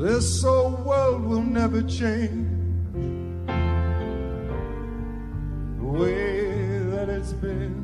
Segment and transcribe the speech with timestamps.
[0.00, 2.48] This old world will never change
[5.76, 7.76] the way that it's been.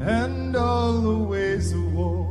[0.00, 2.30] And all the ways of war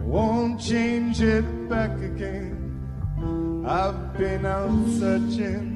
[0.00, 2.80] won't change it back again.
[3.66, 5.68] I've been out searching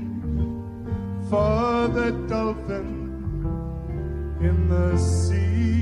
[1.28, 2.88] for the dolphin
[4.40, 5.75] in the sea.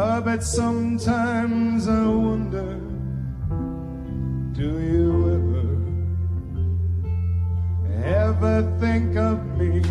[0.00, 2.78] Ah, but sometimes I wonder
[4.52, 5.66] do you ever,
[8.06, 9.82] ever think of me?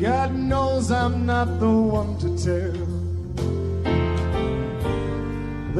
[0.00, 2.91] God knows I'm not the one to tell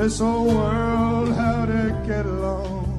[0.03, 2.91] this old world how to get along.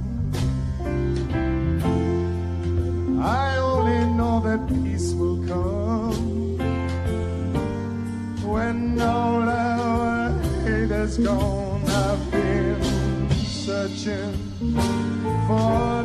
[3.22, 6.58] I only know that peace will come
[8.48, 10.32] when all our
[10.64, 11.84] hate is gone.
[11.90, 12.82] I've been
[13.66, 14.34] searching
[15.46, 16.03] for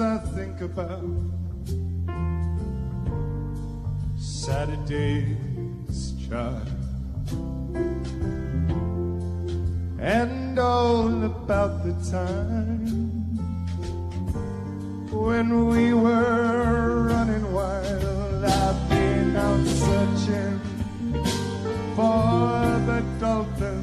[0.00, 1.02] I think about
[4.16, 5.34] Saturday's
[6.28, 6.68] child
[9.98, 12.86] and all about the time
[15.10, 18.44] when we were running wild.
[18.44, 20.60] I've been out searching
[21.96, 23.77] for the dolphins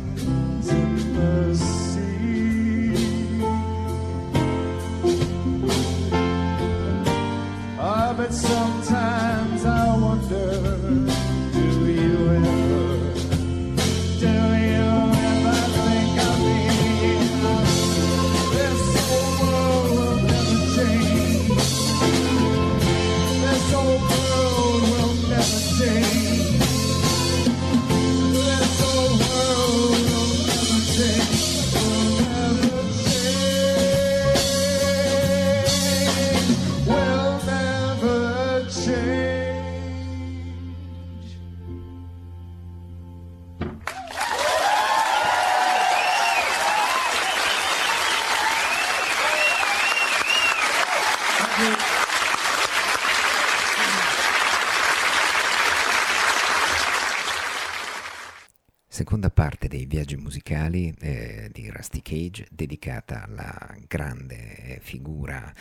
[60.55, 65.53] musicali eh, di Rusty Cage dedicata alla grande figura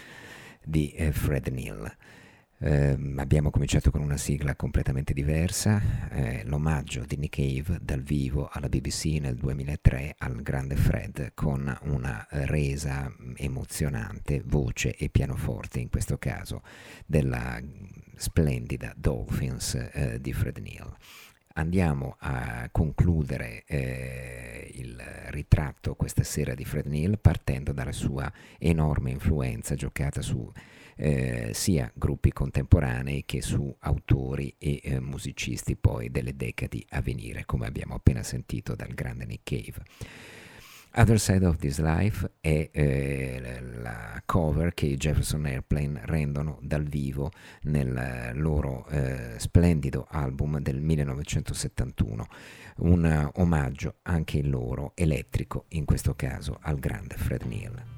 [0.63, 1.97] di eh, Fred Neil.
[2.59, 8.49] Eh, abbiamo cominciato con una sigla completamente diversa, eh, l'omaggio di Nick Cave dal vivo
[8.51, 15.91] alla BBC nel 2003 al grande Fred con una resa emozionante, voce e pianoforte in
[15.91, 16.63] questo caso
[17.05, 17.61] della
[18.17, 20.97] splendida Dolphins eh, di Fred Neil
[21.55, 29.11] andiamo a concludere eh, il ritratto questa sera di Fred Neil partendo dalla sua enorme
[29.11, 30.51] influenza giocata su
[30.97, 37.45] eh, sia gruppi contemporanei che su autori e eh, musicisti poi delle decadi a venire,
[37.45, 39.83] come abbiamo appena sentito dal grande Nick Cave.
[40.97, 46.85] Other Side of This Life è eh, la cover che i Jefferson Airplane rendono dal
[46.85, 47.33] vivo
[47.63, 52.27] nel loro eh, splendido album del 1971,
[52.77, 57.94] un omaggio anche loro elettrico, in questo caso al grande Fred Neil.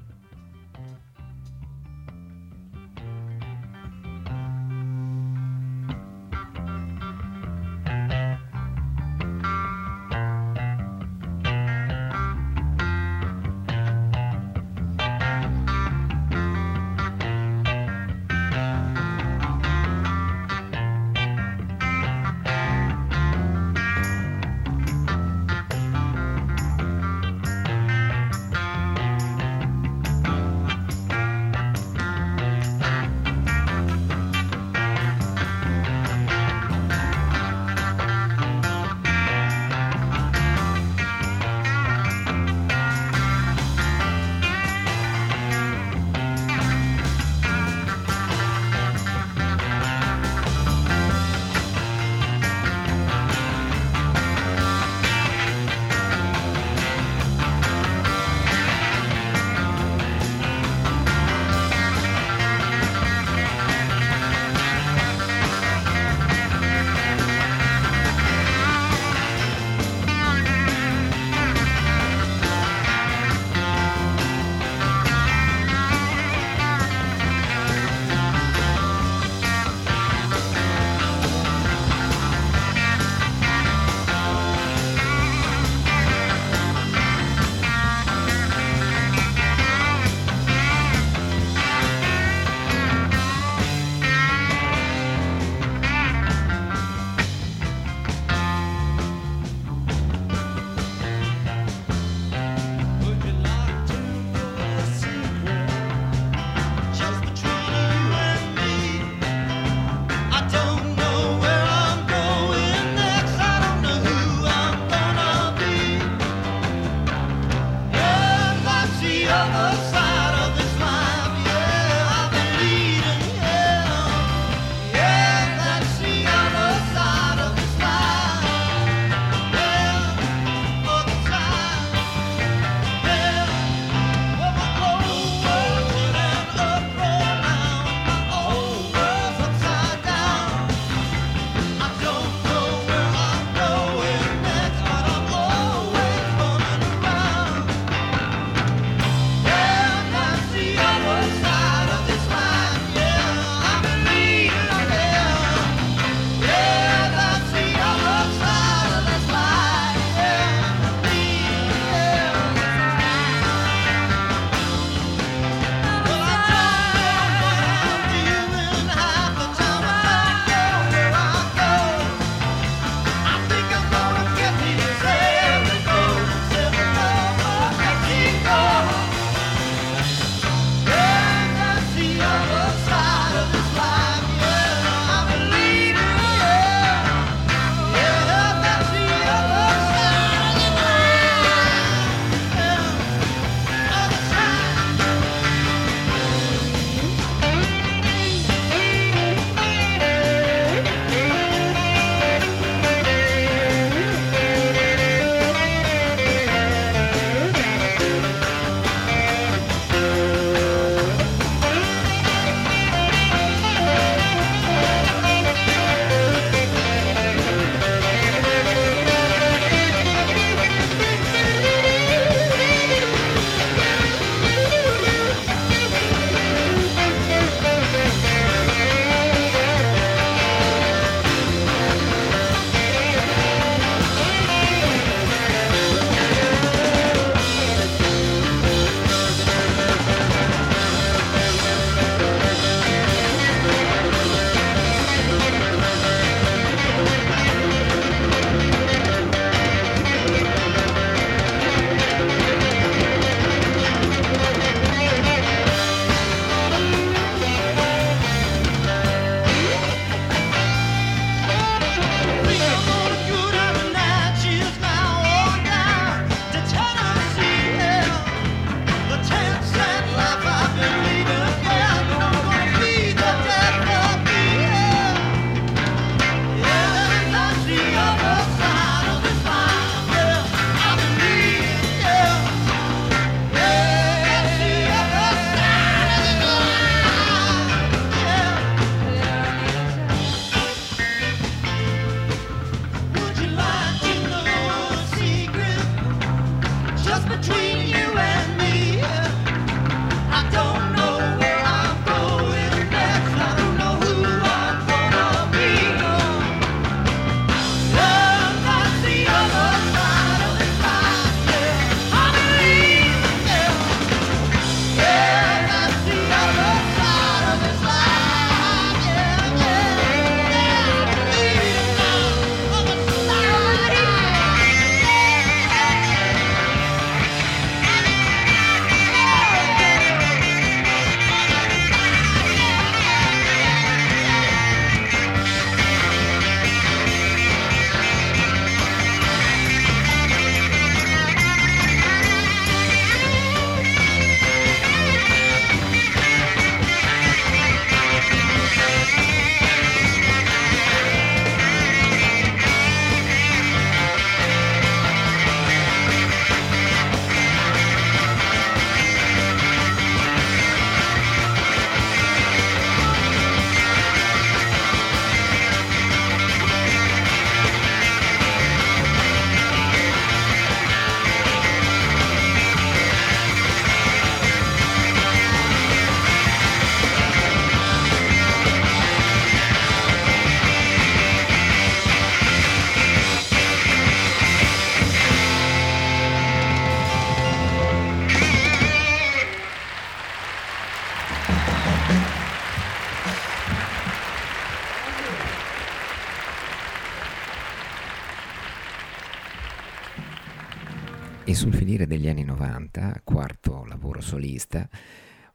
[404.37, 404.87] Solista,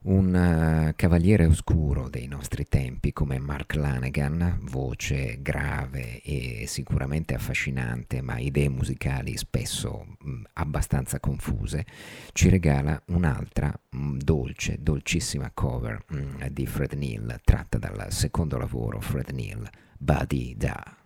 [0.04, 8.20] un uh, cavaliere oscuro dei nostri tempi come Mark Lanegan, voce grave e sicuramente affascinante,
[8.20, 11.86] ma idee musicali spesso mh, mm, abbastanza confuse,
[12.32, 18.06] ci regala un'altra mh, mm, dolce, dolcissima cover mh, mm, di Fred Neil, tratta dal
[18.10, 21.01] secondo lavoro Fred Neil, Buddy Da.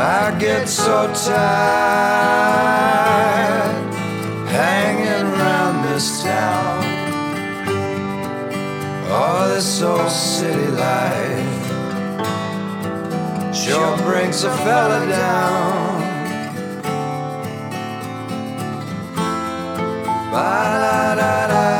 [0.00, 2.40] I get so tired
[4.48, 6.84] hanging around this town.
[9.12, 11.60] Oh, this old city life
[13.54, 16.00] sure brings a fella down.
[20.32, 21.79] Ba-da-da-da.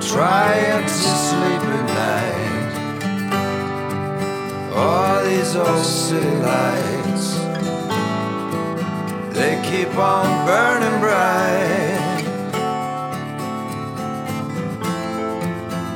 [0.00, 0.88] trying to
[1.28, 2.72] sleep at night.
[4.74, 7.26] All these old city lights,
[9.36, 12.24] they keep on burning bright.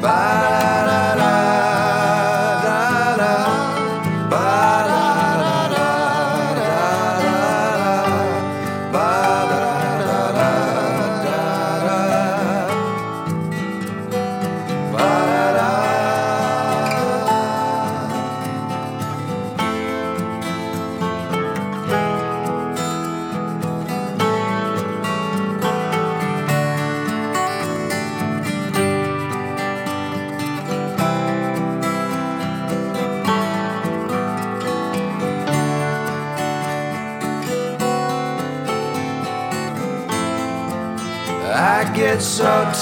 [0.02, 1.09] Ba-da-da-da.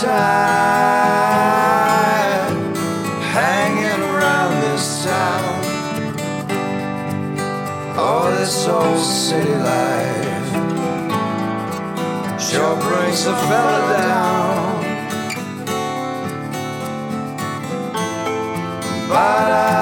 [0.00, 1.58] Tired
[3.34, 5.60] hanging around this town.
[7.98, 10.50] Oh, this old city life
[12.40, 14.84] sure brings a fella down.
[19.08, 19.77] Ba da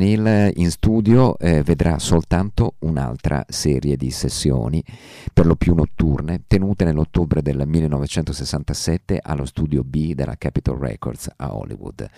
[0.00, 4.82] Neil in studio eh, vedrà soltanto un'altra serie di sessioni,
[5.30, 11.54] per lo più notturne, tenute nell'ottobre del 1967 allo studio B della Capitol Records a
[11.54, 12.08] Hollywood.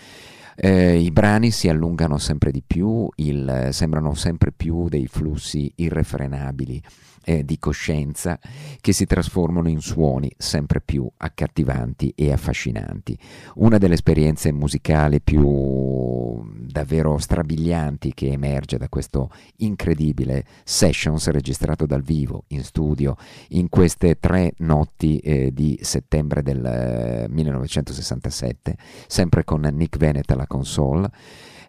[0.54, 6.80] Eh, I brani si allungano sempre di più, il, sembrano sempre più dei flussi irrefrenabili
[7.24, 8.38] eh, di coscienza
[8.80, 13.18] che si trasformano in suoni sempre più accattivanti e affascinanti.
[13.56, 22.02] Una delle esperienze musicali più davvero strabilianti che emerge da questo incredibile sessions registrato dal
[22.02, 23.16] vivo in studio
[23.48, 28.76] in queste tre notti eh, di settembre del eh, 1967,
[29.06, 31.10] sempre con Nick Venet alla console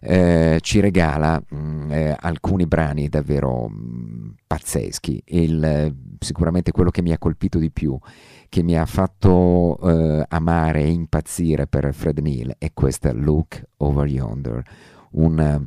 [0.06, 5.22] eh, ci regala mh, mm, eh, alcuni brani davvero mh, mm, pazzeschi.
[5.26, 7.98] Il, sicuramente quello che mi ha colpito di più,
[8.48, 14.06] che mi ha fatto eh, amare e impazzire per Fred Neil è questa Look Over
[14.06, 14.62] Yonder,
[15.12, 15.66] un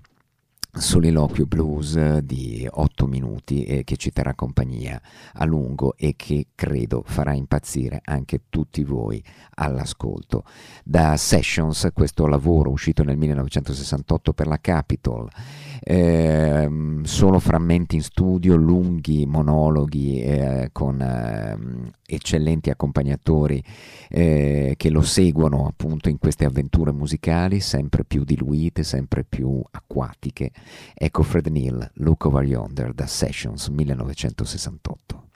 [0.79, 5.01] soliloquio blues di 8 minuti eh, che ci terrà compagnia
[5.33, 9.23] a lungo e che credo farà impazzire anche tutti voi
[9.55, 10.43] all'ascolto.
[10.83, 15.29] Da Sessions, questo lavoro uscito nel 1968 per la Capitol,
[15.81, 16.69] eh,
[17.03, 23.63] solo frammenti in studio, lunghi monologhi eh, con ehm, eccellenti accompagnatori
[24.09, 30.51] eh, che lo seguono appunto in queste avventure musicali sempre più diluite, sempre più acquatiche.
[30.93, 35.26] Ecco Fred Neal, Look Over Yonder da Sessions 1968.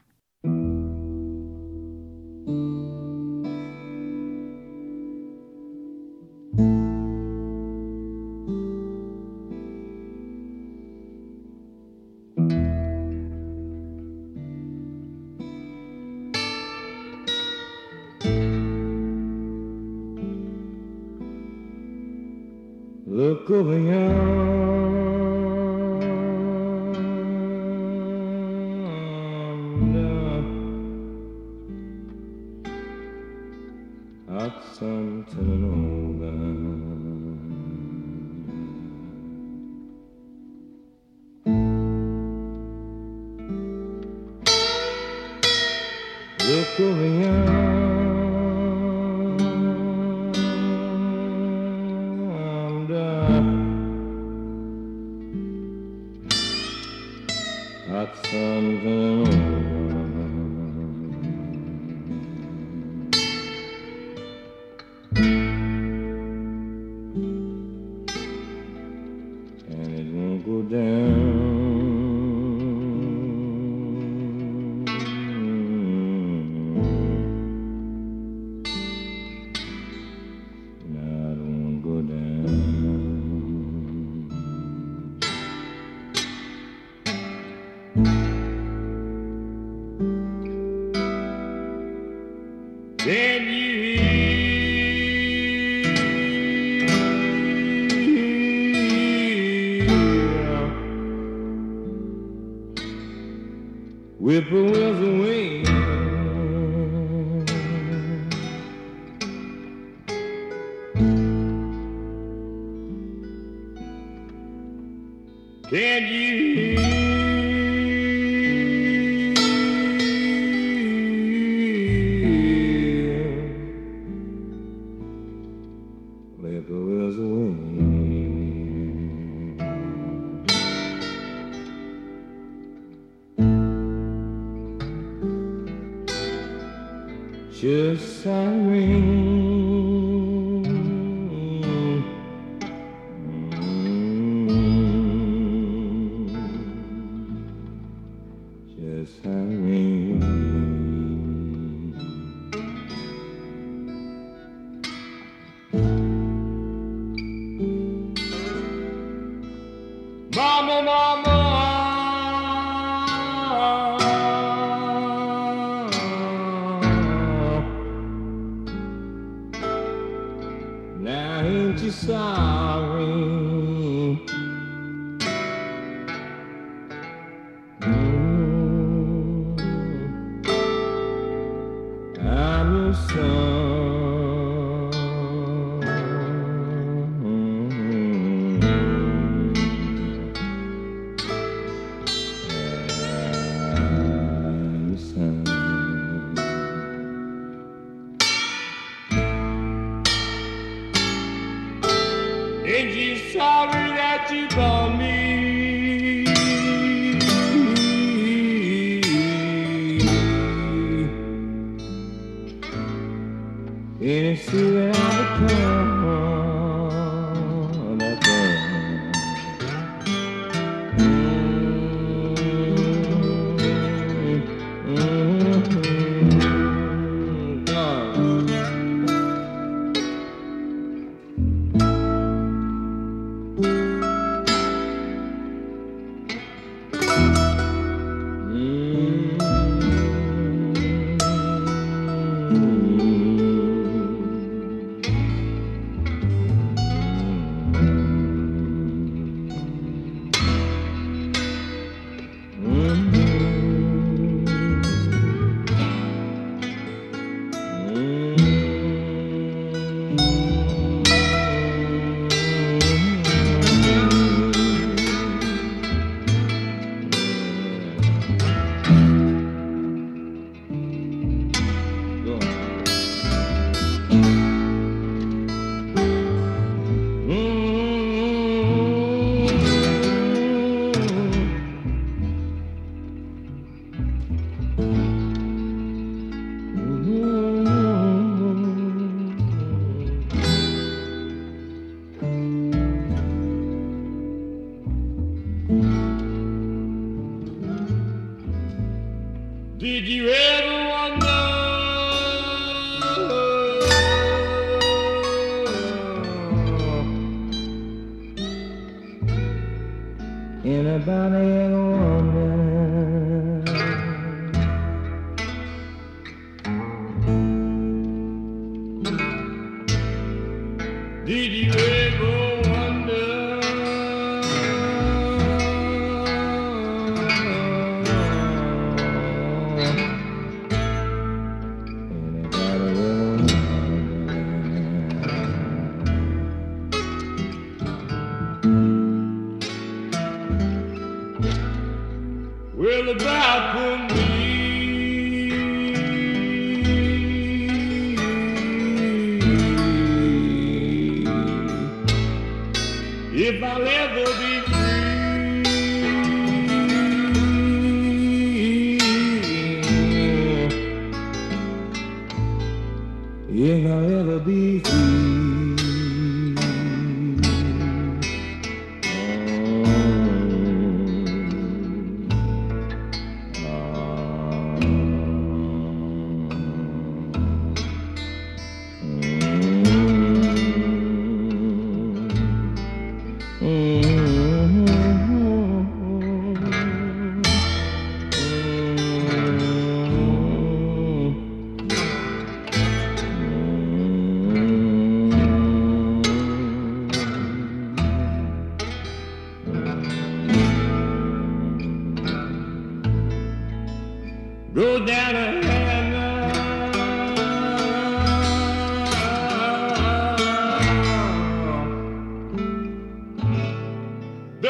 [310.91, 311.80] Shabane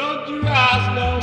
[0.02, 1.21] Don't you ask no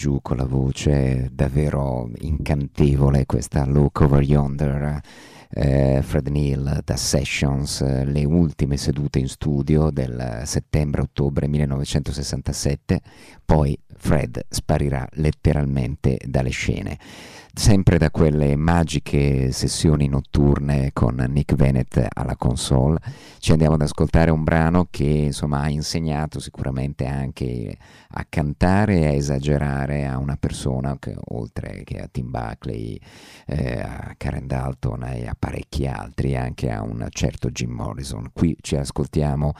[0.00, 4.98] giù con la voce davvero incantevole, questa Look Over Yonder,
[5.52, 13.00] eh, Fred Neal da Sessions, eh, le ultime sedute in studio del settembre-ottobre 1967,
[13.44, 16.98] poi Fred sparirà letteralmente dalle scene.
[17.52, 22.98] Sempre da quelle magiche sessioni notturne con Nick Bennett alla console,
[23.38, 27.76] ci andiamo ad ascoltare un brano che insomma ha insegnato sicuramente anche
[28.12, 32.98] a cantare e a esagerare a una persona che oltre che a Tim Buckley,
[33.46, 38.30] eh, a Karen Dalton e a parecchi altri, anche a un certo Jim Morrison.
[38.32, 39.54] Qui ci ascoltiamo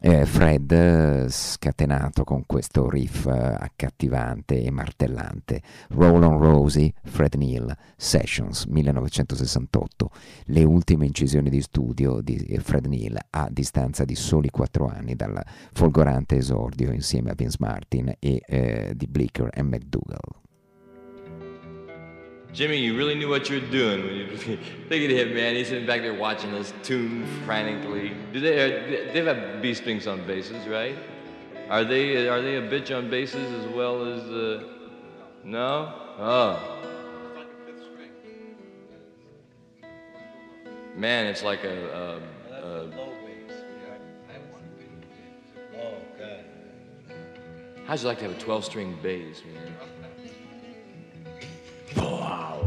[0.00, 5.62] eh, Fred eh, scatenato con questo riff eh, accattivante e martellante.
[5.90, 10.10] Roll on Rosie, Fred Neal, Sessions 1968,
[10.46, 15.40] le ultime incisioni di studio di Fred Neal a distanza di soli quattro anni dal
[15.72, 20.46] folgorante esordio insieme a Vince Martin e eh, di Bleecker e McDougall.
[22.52, 24.26] Jimmy, you really knew what you were doing when you
[24.90, 25.54] look at him, man.
[25.54, 28.14] He's sitting back there watching us tune frantically.
[28.32, 29.08] Do they?
[29.08, 30.96] Uh, they have B strings on basses, right?
[31.68, 32.26] Are they?
[32.26, 34.22] Are they a bitch on basses as well as?
[34.22, 34.64] Uh,
[35.44, 35.92] no.
[36.18, 36.74] Oh.
[40.96, 42.20] Man, it's like a.
[42.50, 43.08] a, a
[47.86, 49.74] How'd you like to have a 12 string bass, man?
[51.98, 52.57] ボワ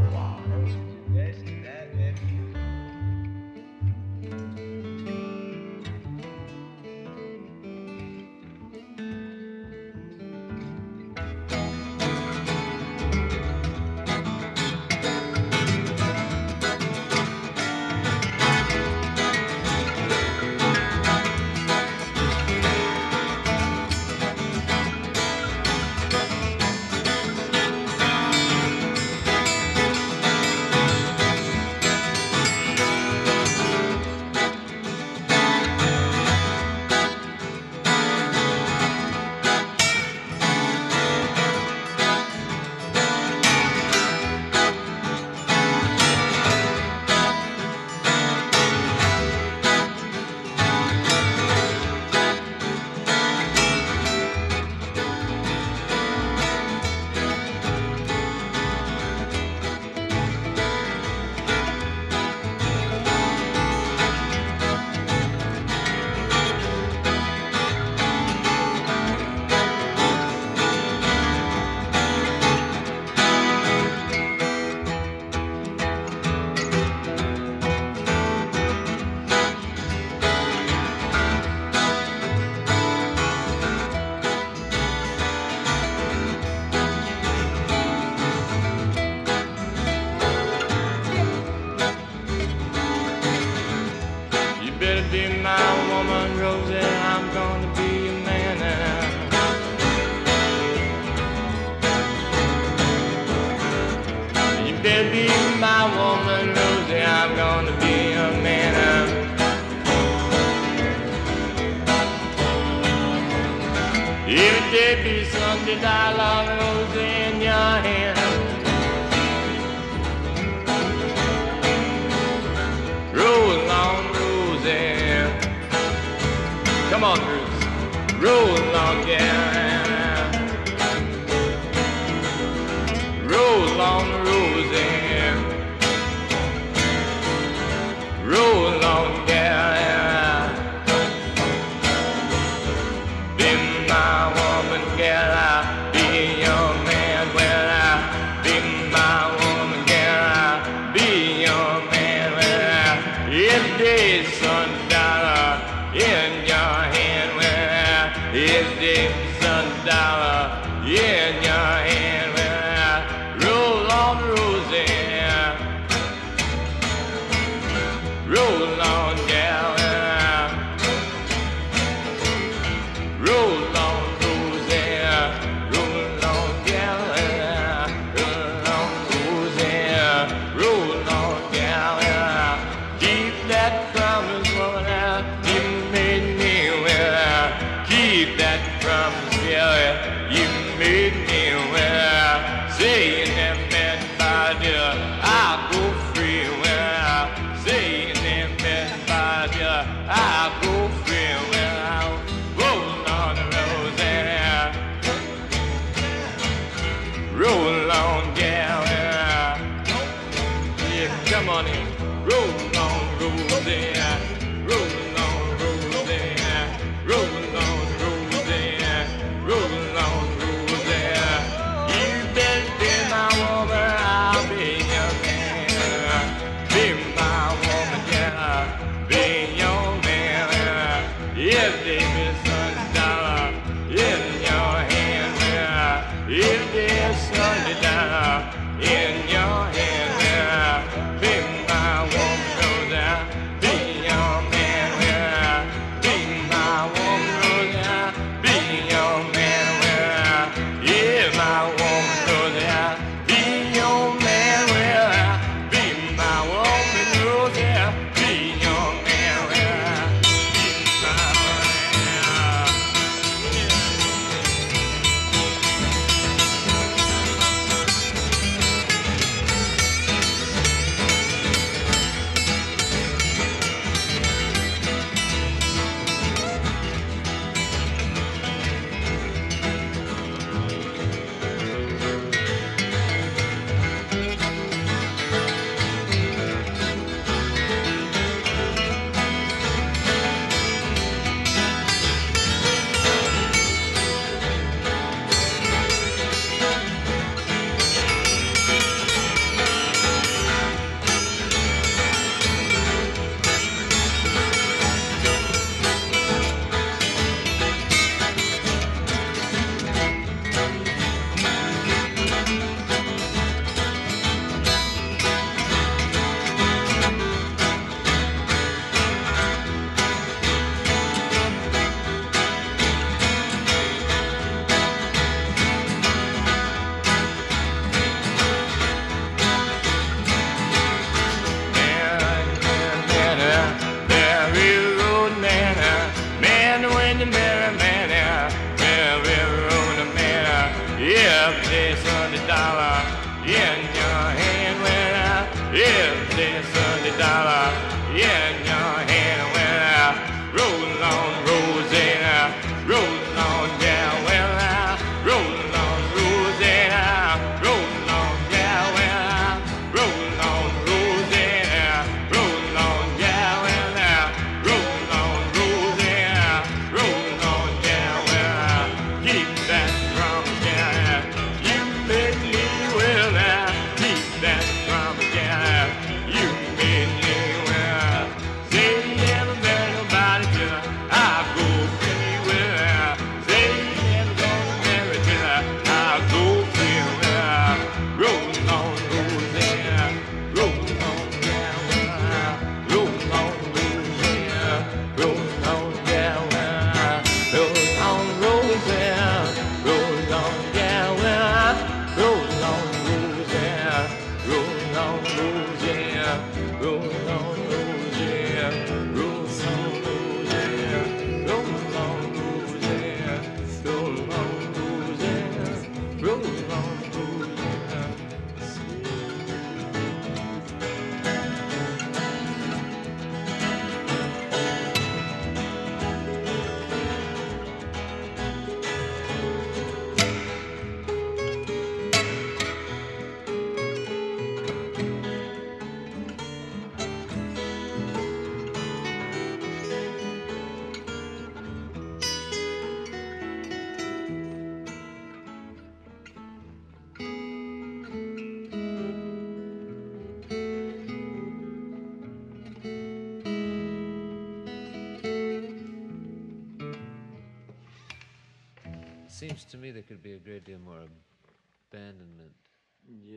[154.12, 155.62] is Sundara
[155.94, 157.30] in your hand?
[157.38, 158.98] Where is the
[159.40, 161.91] Sundara in your hand?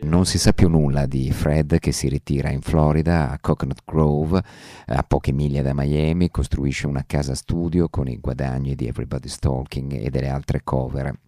[0.03, 4.43] Non si sa più nulla di Fred che si ritira in Florida a Coconut Grove,
[4.87, 9.93] a poche miglia da Miami, costruisce una casa studio con i guadagni di Everybody's Talking
[9.93, 11.19] e delle altre cover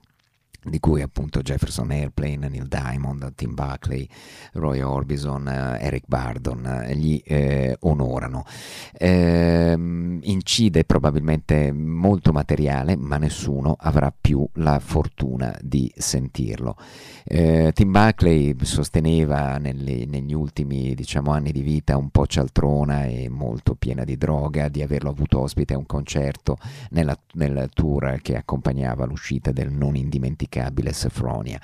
[0.69, 4.09] di cui appunto Jefferson Airplane, Neil Diamond, Tim Buckley,
[4.55, 8.45] Roy Orbison, eh, Eric Bardon eh, gli eh, onorano.
[8.93, 16.77] Eh, incide probabilmente molto materiale, ma nessuno avrà più la fortuna di sentirlo.
[17.25, 23.29] Eh, Tim Buckley sosteneva negli, negli ultimi diciamo, anni di vita un po' cialtrona e
[23.29, 26.59] molto piena di droga di averlo avuto ospite a un concerto
[26.91, 31.61] nella, nel tour che accompagnava l'uscita del non indimenticato ingiudicabile Sefronia.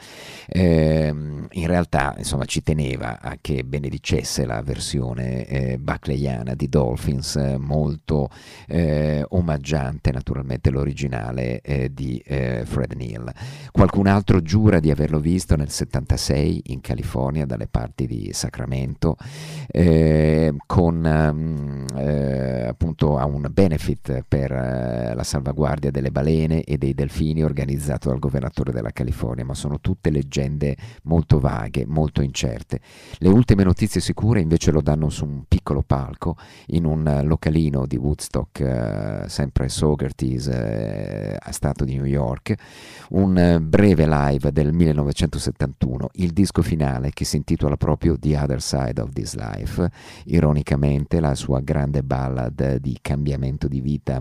[0.46, 7.36] Eh, in realtà insomma, ci teneva a che benedicesse la versione eh, buckleyana di Dolphins,
[7.36, 8.28] eh, molto
[8.66, 13.32] eh, omaggiante naturalmente l'originale eh, di eh, Fred Neal.
[13.70, 19.16] Qualcun altro giura di averlo visto nel 76 in California dalle parti di Sacramento
[20.66, 21.86] con um,
[22.66, 28.71] appunto a un benefit per la salvaguardia delle balene e dei delfini organizzato dal governatore
[28.72, 32.80] della della California, ma sono tutte leggende molto vaghe, molto incerte.
[33.18, 37.96] Le ultime notizie sicure invece lo danno su un piccolo palco in un localino di
[37.96, 42.54] Woodstock, eh, sempre Sogerties, eh, a stato di New York,
[43.10, 49.00] un breve live del 1971, il disco finale che si intitola proprio The Other Side
[49.00, 49.88] of This Life,
[50.24, 54.20] ironicamente la sua grande ballad di cambiamento di vita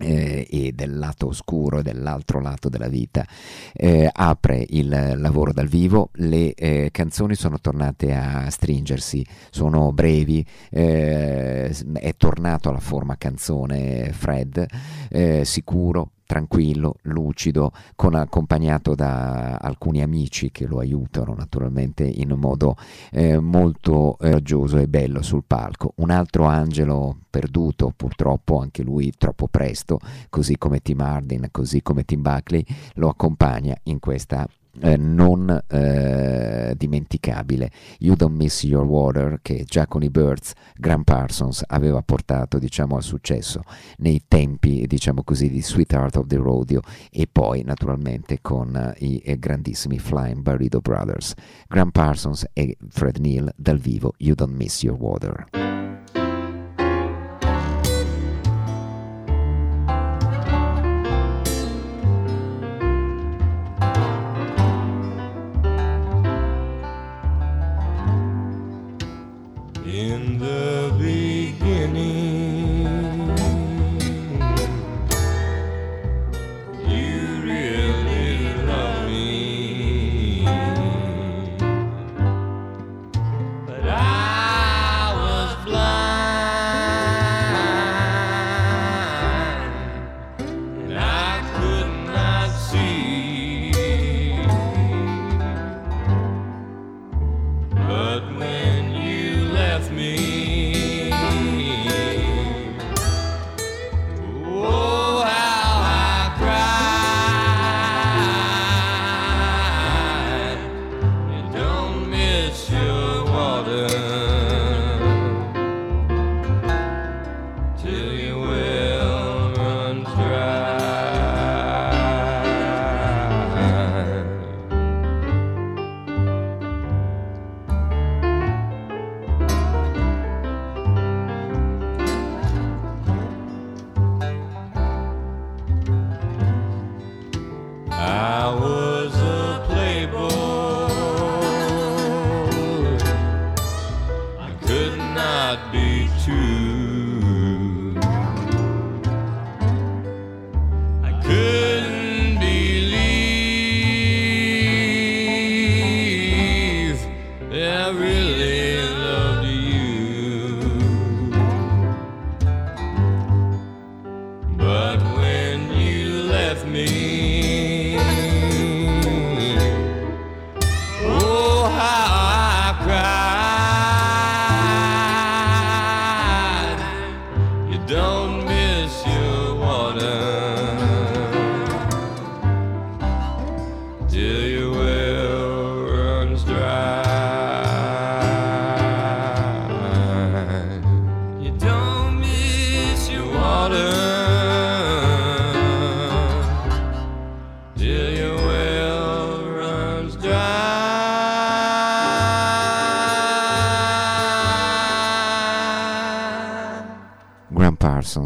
[0.00, 3.26] eh, e del lato oscuro e dell'altro lato della vita
[3.72, 6.10] eh, apre il lavoro dal vivo.
[6.14, 14.12] Le eh, canzoni sono tornate a stringersi sono brevi eh, è tornato alla forma canzone
[14.12, 14.66] Fred
[15.10, 22.76] eh, sicuro tranquillo, lucido, con, accompagnato da alcuni amici che lo aiutano naturalmente in modo
[23.10, 25.94] eh, molto raggioso e bello sul palco.
[25.96, 32.04] Un altro angelo perduto, purtroppo anche lui troppo presto, così come Tim Hardin, così come
[32.04, 32.64] Tim Buckley,
[32.94, 34.46] lo accompagna in questa
[34.80, 37.70] eh, non eh, dimenticabile.
[37.98, 42.96] You Don't Miss Your Water che già con i Birds Graham Parsons aveva portato diciamo
[42.96, 43.62] al successo
[43.98, 49.18] nei tempi diciamo così di Sweetheart of the Rodeo e poi naturalmente con uh, i
[49.24, 51.34] eh, grandissimi Flying Burrito Brothers.
[51.68, 55.89] Graham Parsons e Fred Neal dal vivo You Don't Miss Your Water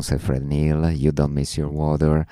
[0.04, 2.26] Parsons e Fred Neal, You Don't Miss Your Water,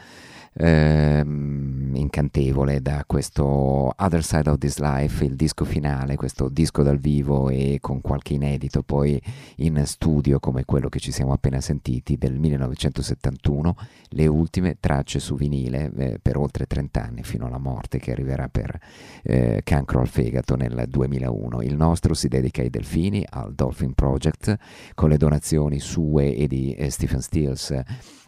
[0.54, 6.98] ehm, incantevole da questo Other Side of This Life, il disco finale, questo disco dal
[6.98, 9.20] vivo e con qualche inedito poi
[9.56, 13.76] in studio come quello che ci siamo appena sentiti del 1971,
[14.10, 18.48] le ultime tracce su vinile eh, per oltre 30 anni fino alla morte che arriverà
[18.48, 18.78] per
[19.22, 21.62] eh, cancro al fegato nel 2001.
[21.62, 24.56] Il nostro si dedica ai delfini, al Dolphin Project,
[24.94, 27.82] con le donazioni sue e di eh, Stephen Stills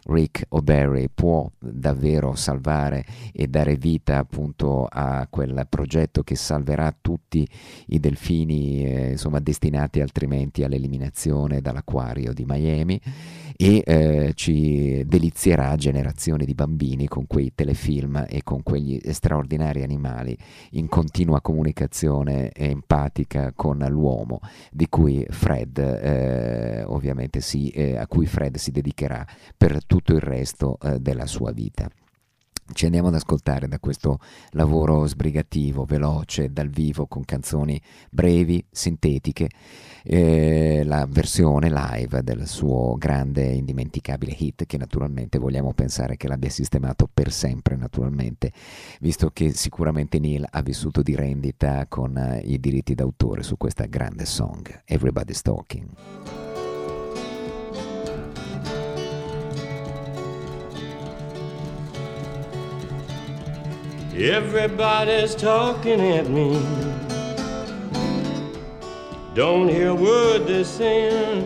[0.05, 7.47] Rick O'Barry può davvero salvare e dare vita appunto a quel progetto che salverà tutti
[7.87, 12.99] i delfini eh, insomma destinati altrimenti all'eliminazione dall'acquario di Miami
[13.55, 20.37] e eh, ci delizierà generazioni di bambini con quei telefilm e con quegli straordinari animali
[20.71, 28.25] in continua comunicazione empatica con l'uomo di cui Fred eh, ovviamente si, eh, a cui
[28.25, 29.25] Fred si dedicherà
[29.55, 31.89] per tutto il resto eh, della sua vita.
[32.73, 34.19] Ci andiamo ad ascoltare da questo
[34.51, 39.49] lavoro sbrigativo, veloce, dal vivo, con canzoni brevi, sintetiche,
[40.03, 46.27] eh, la versione live del suo grande e indimenticabile hit che naturalmente vogliamo pensare che
[46.27, 48.51] l'abbia sistemato per sempre naturalmente
[48.99, 53.85] visto che sicuramente Neil ha vissuto di rendita con eh, i diritti d'autore su questa
[53.85, 56.44] grande song Everybody's Talking.
[64.17, 66.59] Everybody's talking at me
[69.35, 71.43] Don't hear a word they're saying,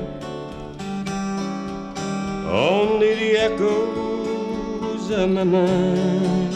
[2.46, 6.54] only the echoes of my mind.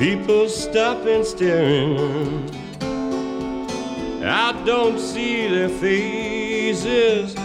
[0.00, 2.50] People stop and staring.
[4.24, 7.36] I don't see their faces,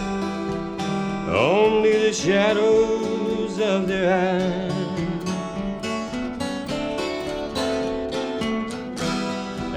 [1.34, 4.72] only the shadows of their eyes.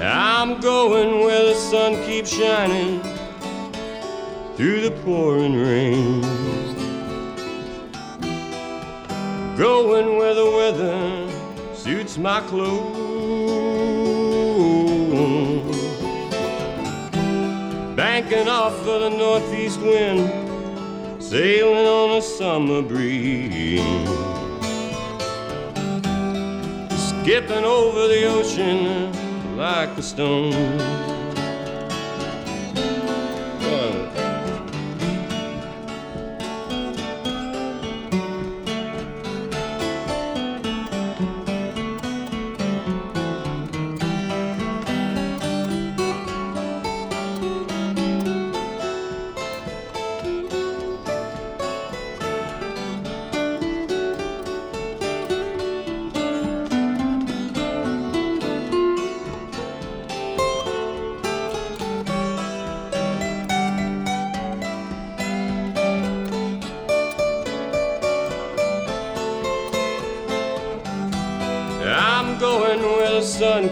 [0.02, 3.00] I'm going where the sun keeps shining
[4.56, 6.20] through the pouring rain.
[9.56, 12.94] Going where the weather suits my clothes.
[17.96, 20.30] Banking off of the northeast wind,
[21.30, 23.80] sailing on a summer breeze.
[27.08, 31.25] Skipping over the ocean like a stone.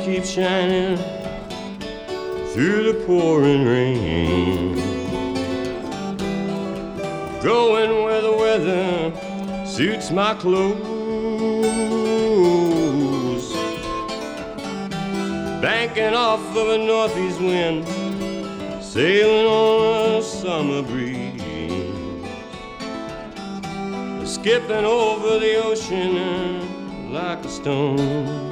[0.05, 0.99] Keeps shining
[2.53, 4.75] through the pouring rain.
[7.43, 10.85] Going where the weather suits my clothes.
[15.63, 17.87] Banking off of a northeast wind,
[18.85, 21.41] sailing on a summer breeze.
[24.31, 28.44] Skipping over the ocean like a stone.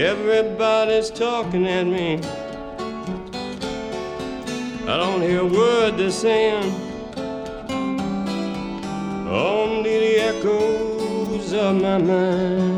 [0.00, 2.18] Everybody's talking at me.
[4.88, 6.72] I don't hear a word they're saying.
[9.28, 12.73] Only the echoes of my mind.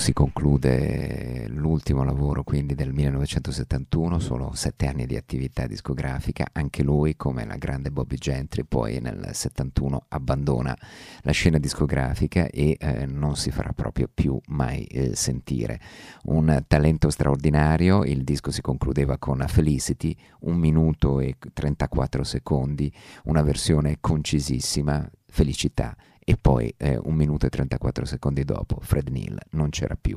[0.00, 7.16] Si conclude, l'ultimo lavoro quindi del 1971, solo sette anni di attività discografica, anche lui
[7.16, 10.74] come la grande Bobby Gentry poi nel 71 abbandona
[11.20, 15.78] la scena discografica e eh, non si farà proprio più mai eh, sentire.
[16.24, 22.90] Un talento straordinario, il disco si concludeva con Felicity, un minuto e 34 secondi,
[23.24, 25.94] una versione concisissima, felicità
[26.30, 30.16] e poi eh, un minuto e 34 secondi dopo Fred Neil non c'era più.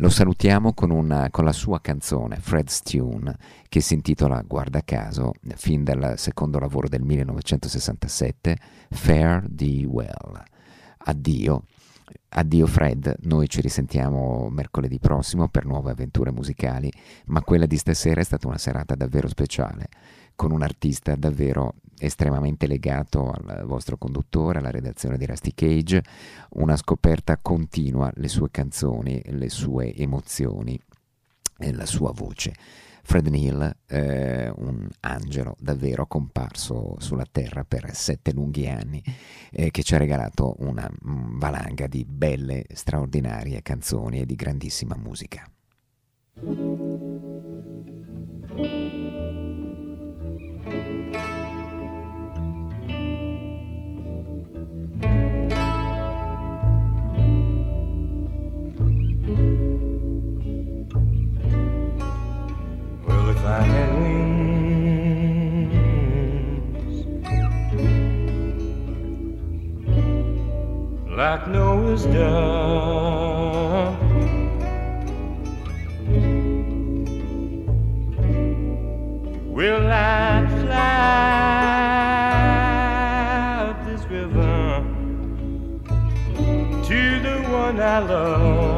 [0.00, 3.36] Lo salutiamo con, una, con la sua canzone Fred's Tune
[3.68, 8.56] che si intitola, guarda caso, fin dal secondo lavoro del 1967,
[8.90, 10.42] Fare Thee Well.
[10.96, 11.66] Addio.
[12.30, 16.92] Addio Fred, noi ci risentiamo mercoledì prossimo per nuove avventure musicali,
[17.26, 19.88] ma quella di stasera è stata una serata davvero speciale,
[20.38, 26.00] con un artista davvero estremamente legato al vostro conduttore, alla redazione di Rusty Cage,
[26.50, 30.80] una scoperta continua, le sue canzoni, le sue emozioni
[31.58, 32.54] e la sua voce.
[33.02, 39.02] Fred Neil, eh, un angelo davvero comparso sulla terra per sette lunghi anni,
[39.50, 45.50] eh, che ci ha regalato una valanga di belle, straordinarie canzoni e di grandissima musica.
[71.18, 73.98] Like Noah's dove,
[79.52, 80.78] will I fly
[83.68, 84.84] up this river
[86.84, 88.77] to the one I love?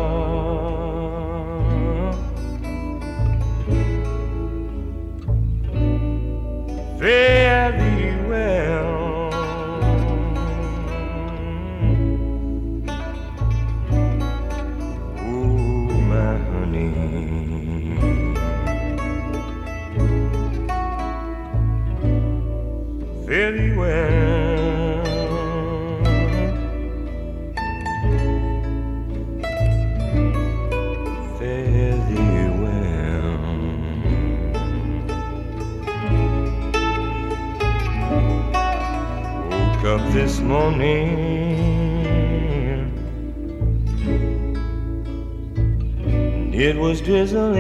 [47.11, 47.60] Drizzling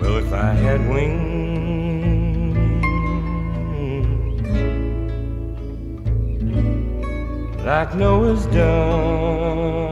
[0.00, 1.34] Well, if I had wings
[7.64, 9.83] like Noah's dove.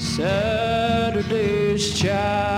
[0.00, 2.57] Saturday's child.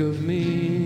[0.00, 0.81] of me.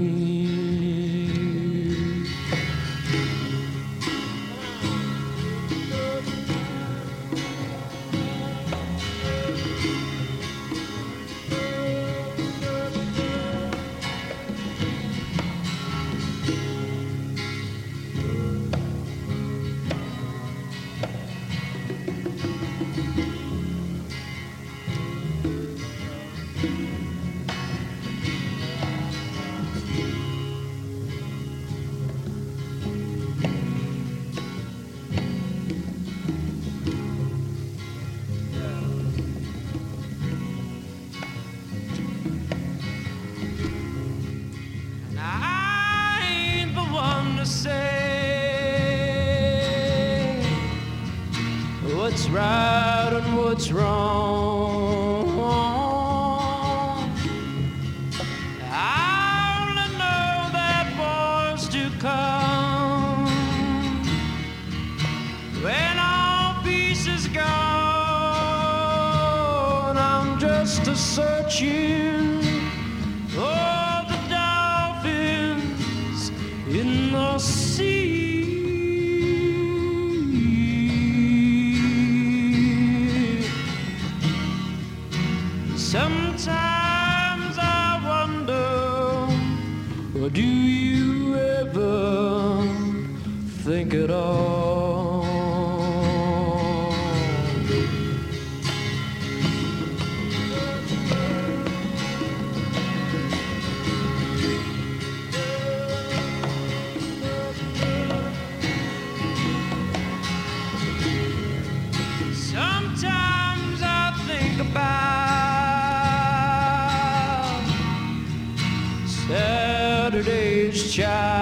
[120.87, 121.36] Child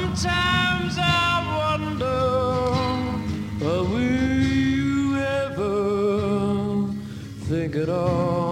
[0.00, 2.22] Sometimes I wonder,
[3.60, 6.92] will you ever
[7.48, 8.47] think at all?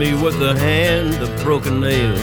[0.00, 2.18] Me with a hand of broken nails.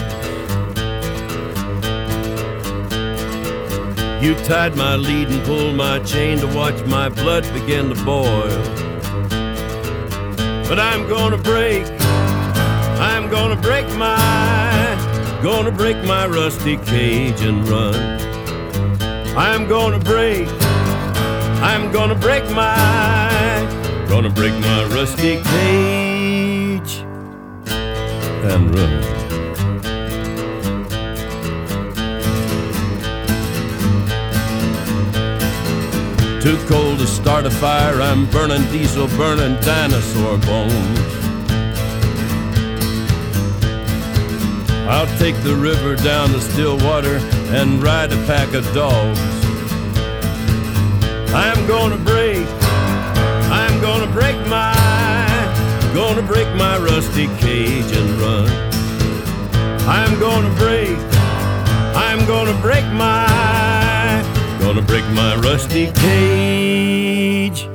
[4.20, 8.48] You tied my lead and pulled my chain to watch my blood begin to boil.
[10.68, 11.86] But I'm gonna break,
[12.98, 17.94] I'm gonna break my, gonna break my rusty cage and run.
[19.36, 20.48] I'm gonna break,
[21.62, 26.07] I'm gonna break my, gonna break my rusty cage
[28.48, 29.02] and.
[36.42, 40.98] Too cold to start a fire, I'm burning diesel, burning dinosaur bones.
[44.88, 47.18] I'll take the river down to Stillwater
[47.50, 49.20] and ride a pack of dogs.
[51.34, 52.46] I'm gonna break,
[56.18, 58.48] gonna break my rusty cage and run.
[59.86, 60.98] I'm gonna break,
[61.94, 64.24] I'm gonna break my,
[64.58, 67.68] gonna break my rusty cage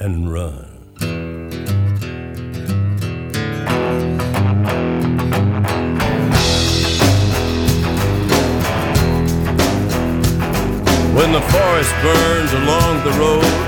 [0.00, 0.64] and run.
[11.14, 13.65] When the forest burns along the road,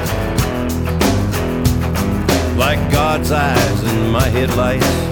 [2.59, 5.09] like God's eyes in my headlights.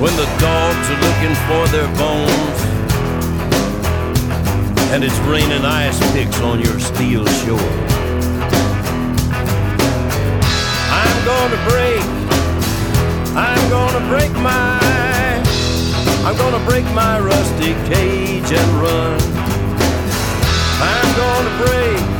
[0.00, 2.58] when the dogs are looking for their bones
[4.92, 7.72] and it's raining ice picks on your steel shore.
[10.90, 12.02] I'm gonna break,
[13.36, 14.80] I'm gonna break my,
[16.24, 19.20] I'm gonna break my rusty cage and run.
[20.80, 22.19] I'm gonna break,